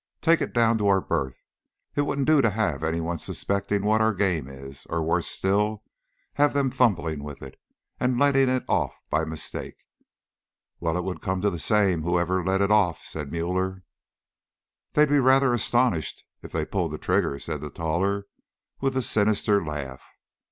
Take 0.19 0.41
it 0.41 0.51
down 0.51 0.79
to 0.79 0.87
our 0.87 0.99
berth. 0.99 1.43
It 1.95 2.01
wouldn't 2.07 2.25
do 2.25 2.41
to 2.41 2.49
have 2.49 2.81
any 2.83 2.99
one 2.99 3.19
suspecting 3.19 3.83
what 3.85 4.01
our 4.01 4.15
game 4.15 4.47
is, 4.47 4.87
or, 4.87 5.03
worse 5.03 5.27
still, 5.27 5.83
have 6.33 6.53
them 6.53 6.71
fumbling 6.71 7.23
with 7.23 7.43
it, 7.43 7.61
and 7.99 8.17
letting 8.17 8.49
it 8.49 8.63
off 8.67 8.95
by 9.11 9.25
mistake." 9.25 9.75
"Well, 10.79 10.97
it 10.97 11.03
would 11.03 11.21
come 11.21 11.39
to 11.41 11.51
the 11.51 11.59
same, 11.59 12.01
whoever 12.01 12.43
let 12.43 12.61
it 12.61 12.71
off," 12.71 13.03
said 13.03 13.29
Müller. 13.29 13.83
"They'd 14.93 15.07
be 15.07 15.19
rather 15.19 15.53
astonished 15.53 16.23
if 16.41 16.51
they 16.51 16.65
pulled 16.65 16.93
the 16.93 16.97
trigger," 16.97 17.37
said 17.37 17.61
the 17.61 17.69
taller, 17.69 18.25
with 18.79 18.97
a 18.97 19.03
sinister 19.03 19.63
laugh. 19.63 20.03